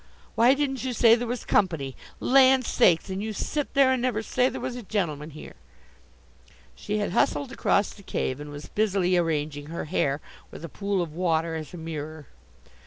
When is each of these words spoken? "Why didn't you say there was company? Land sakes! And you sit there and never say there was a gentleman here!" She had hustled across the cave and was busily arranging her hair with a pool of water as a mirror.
"Why 0.33 0.55
didn't 0.55 0.83
you 0.83 0.93
say 0.93 1.13
there 1.13 1.27
was 1.27 1.45
company? 1.45 1.95
Land 2.19 2.65
sakes! 2.65 3.11
And 3.11 3.21
you 3.21 3.33
sit 3.33 3.75
there 3.75 3.91
and 3.91 4.01
never 4.01 4.23
say 4.23 4.49
there 4.49 4.59
was 4.59 4.75
a 4.75 4.81
gentleman 4.81 5.29
here!" 5.29 5.53
She 6.73 6.97
had 6.97 7.11
hustled 7.11 7.51
across 7.51 7.93
the 7.93 8.01
cave 8.01 8.39
and 8.39 8.49
was 8.49 8.65
busily 8.67 9.15
arranging 9.15 9.67
her 9.67 9.85
hair 9.85 10.19
with 10.49 10.65
a 10.65 10.69
pool 10.69 11.03
of 11.03 11.13
water 11.13 11.53
as 11.53 11.71
a 11.75 11.77
mirror. 11.77 12.25